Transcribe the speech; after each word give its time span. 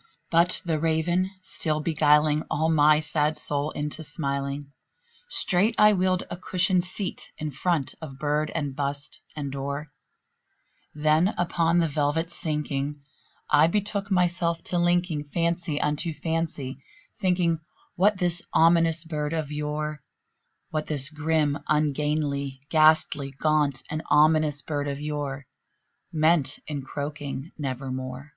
'"But 0.30 0.62
the 0.64 0.78
Raven 0.78 1.28
still 1.42 1.80
beguiling 1.80 2.44
all 2.48 2.68
my 2.70 3.00
sad 3.00 3.36
soul 3.36 3.72
into 3.72 4.04
smiling, 4.04 4.72
Straight 5.28 5.74
I 5.76 5.92
wheeled 5.92 6.22
a 6.30 6.36
cushioned 6.36 6.84
seat 6.84 7.32
in 7.36 7.50
front 7.50 7.92
of 8.00 8.16
bird 8.16 8.52
and 8.54 8.76
bust 8.76 9.20
and 9.34 9.50
door; 9.50 9.88
Then, 10.94 11.34
upon 11.36 11.80
the 11.80 11.88
velvet 11.88 12.30
sinking, 12.30 13.02
I 13.50 13.66
betook 13.66 14.08
myself 14.08 14.62
to 14.66 14.78
linking 14.78 15.24
Fancy 15.24 15.80
unto 15.80 16.14
fancy, 16.14 16.78
thinking 17.18 17.58
what 17.96 18.18
this 18.18 18.42
ominous 18.54 19.02
bird 19.02 19.32
of 19.32 19.50
yore 19.50 20.00
What 20.70 20.86
this 20.86 21.10
grim, 21.10 21.58
ungainly, 21.66 22.60
ghastly, 22.68 23.32
gaunt, 23.32 23.82
and 23.90 24.04
ominous 24.10 24.62
bird 24.62 24.86
of 24.86 25.00
yore 25.00 25.48
Meant 26.12 26.60
in 26.68 26.82
croaking 26.82 27.50
"Nevermore." 27.58 28.32